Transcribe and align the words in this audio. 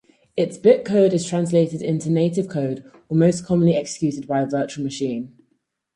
Its 0.35 0.57
bytecode 0.57 1.13
is 1.13 1.27
translated 1.27 1.79
into 1.79 2.09
native 2.09 2.47
code 2.49 2.83
or-most 3.07 3.45
commonly-executed 3.45 4.25
by 4.25 4.41
a 4.41 4.47
virtual 4.47 4.83
machine. 4.83 5.35